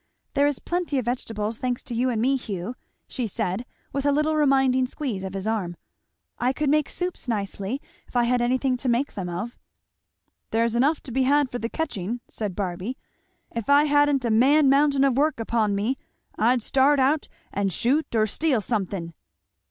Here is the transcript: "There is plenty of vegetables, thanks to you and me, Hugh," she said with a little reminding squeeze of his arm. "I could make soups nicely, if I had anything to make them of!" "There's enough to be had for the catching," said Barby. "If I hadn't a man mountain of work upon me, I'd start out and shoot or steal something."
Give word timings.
"There 0.33 0.47
is 0.47 0.57
plenty 0.57 0.97
of 0.97 1.05
vegetables, 1.05 1.59
thanks 1.59 1.83
to 1.83 1.93
you 1.93 2.09
and 2.09 2.19
me, 2.19 2.35
Hugh," 2.35 2.73
she 3.07 3.27
said 3.27 3.67
with 3.93 4.03
a 4.03 4.11
little 4.11 4.35
reminding 4.35 4.87
squeeze 4.87 5.23
of 5.23 5.35
his 5.35 5.45
arm. 5.45 5.75
"I 6.39 6.53
could 6.53 6.71
make 6.71 6.89
soups 6.89 7.27
nicely, 7.27 7.79
if 8.07 8.15
I 8.15 8.23
had 8.23 8.41
anything 8.41 8.77
to 8.77 8.89
make 8.89 9.13
them 9.13 9.29
of!" 9.29 9.59
"There's 10.49 10.75
enough 10.75 11.03
to 11.03 11.11
be 11.11 11.21
had 11.21 11.51
for 11.51 11.59
the 11.59 11.69
catching," 11.69 12.19
said 12.27 12.55
Barby. 12.55 12.97
"If 13.51 13.69
I 13.69 13.83
hadn't 13.83 14.25
a 14.25 14.31
man 14.31 14.71
mountain 14.71 15.03
of 15.03 15.17
work 15.17 15.39
upon 15.39 15.75
me, 15.75 15.97
I'd 16.35 16.63
start 16.63 16.99
out 16.99 17.27
and 17.53 17.71
shoot 17.71 18.07
or 18.15 18.25
steal 18.25 18.59
something." 18.61 19.13